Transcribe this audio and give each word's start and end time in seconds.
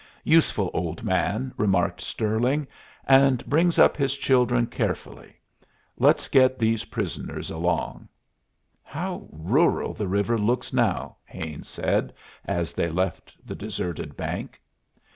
"Useful 0.23 0.71
old 0.73 1.03
man," 1.03 1.53
remarked 1.57 2.01
Stirling; 2.01 2.65
"and 3.07 3.45
brings 3.45 3.77
up 3.77 3.95
his 3.95 4.15
children 4.17 4.65
carefully. 4.65 5.33
Let's 5.95 6.27
get 6.27 6.57
these 6.57 6.85
prisoners 6.85 7.51
along." 7.51 8.07
"How 8.81 9.27
rural 9.31 9.93
the 9.93 10.07
river 10.07 10.39
looks 10.39 10.73
now!" 10.73 11.17
Haines 11.23 11.69
said, 11.69 12.13
as 12.45 12.73
they 12.73 12.89
left 12.89 13.35
the 13.45 13.53
deserted 13.53 14.17
bank. 14.17 14.59